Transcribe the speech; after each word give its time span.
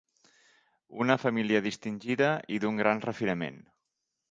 Una 1.05 1.17
família 1.25 1.61
distingida 1.67 2.31
i 2.57 2.59
d'un 2.65 2.83
gran 2.85 3.07
refinament. 3.07 3.63